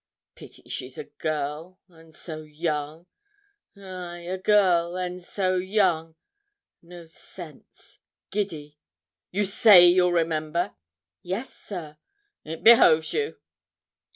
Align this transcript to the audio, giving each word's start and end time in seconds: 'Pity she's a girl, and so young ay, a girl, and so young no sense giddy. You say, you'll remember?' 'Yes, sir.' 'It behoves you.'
'Pity 0.33 0.67
she's 0.67 0.97
a 0.97 1.03
girl, 1.03 1.79
and 1.87 2.15
so 2.15 2.41
young 2.41 3.05
ay, 3.77 4.21
a 4.25 4.39
girl, 4.39 4.97
and 4.97 5.21
so 5.23 5.57
young 5.57 6.15
no 6.81 7.05
sense 7.05 7.99
giddy. 8.31 8.79
You 9.29 9.43
say, 9.45 9.85
you'll 9.85 10.11
remember?' 10.11 10.73
'Yes, 11.21 11.53
sir.' 11.53 11.99
'It 12.43 12.63
behoves 12.63 13.13
you.' 13.13 13.37